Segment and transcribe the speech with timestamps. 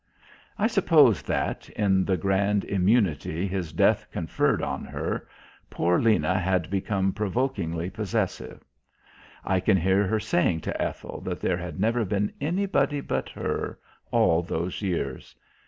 [0.57, 5.27] I suppose that, in the grand immunity his death conferred on her,
[5.69, 8.63] poor Lena had become provokingly possessive.
[9.45, 13.77] I can hear her saying to Ethel that there had never been anybody but her,
[14.09, 15.35] all those years.